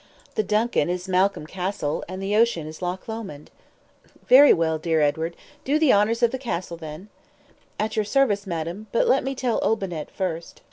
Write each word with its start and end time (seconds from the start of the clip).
The 0.33 0.41
DUNCAN 0.41 0.89
is 0.89 1.07
Malcolm 1.07 1.45
Castle, 1.45 2.03
and 2.09 2.19
the 2.19 2.35
ocean 2.35 2.65
is 2.65 2.81
Loch 2.81 3.07
Lomond." 3.07 3.51
"Very 4.25 4.51
well, 4.51 4.79
dear 4.79 4.99
Edward, 4.99 5.35
do 5.63 5.77
the 5.77 5.91
honors 5.91 6.23
of 6.23 6.31
the 6.31 6.39
Castle 6.39 6.75
then." 6.75 7.09
"At 7.79 7.95
your 7.95 8.05
service, 8.05 8.47
madam; 8.47 8.87
but 8.91 9.07
let 9.07 9.23
me 9.23 9.35
tell 9.35 9.59
Olbinett 9.61 10.09
first." 10.09 10.59